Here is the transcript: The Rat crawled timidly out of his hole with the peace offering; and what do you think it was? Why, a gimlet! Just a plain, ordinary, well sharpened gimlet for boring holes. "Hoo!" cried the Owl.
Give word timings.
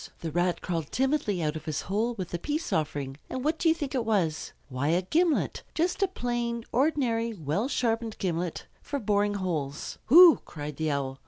The 0.21 0.31
Rat 0.31 0.61
crawled 0.61 0.91
timidly 0.91 1.43
out 1.43 1.55
of 1.55 1.65
his 1.65 1.81
hole 1.81 2.15
with 2.15 2.29
the 2.29 2.39
peace 2.39 2.73
offering; 2.73 3.17
and 3.29 3.43
what 3.45 3.59
do 3.59 3.69
you 3.69 3.75
think 3.75 3.93
it 3.93 4.03
was? 4.03 4.51
Why, 4.67 4.87
a 4.87 5.03
gimlet! 5.03 5.61
Just 5.75 6.01
a 6.01 6.07
plain, 6.07 6.65
ordinary, 6.71 7.33
well 7.35 7.67
sharpened 7.67 8.17
gimlet 8.17 8.65
for 8.81 8.97
boring 8.97 9.35
holes. 9.35 9.99
"Hoo!" 10.07 10.39
cried 10.43 10.77
the 10.77 10.89
Owl. 10.89 11.19